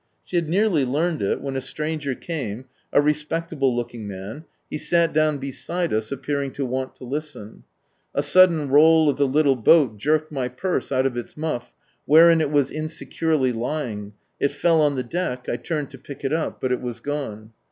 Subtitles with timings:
[0.25, 5.13] She had nearly learned it, when a stranger came, a respectable looking man, he sat
[5.13, 7.65] down beside us, appearing to want to listen.
[8.15, 11.71] A sudden roll of the little boat jerked my purse out of my muff,
[12.05, 16.23] wherein it was in securely lying, it fell on the deck, I turned to pick
[16.23, 17.53] it up, but it was gone.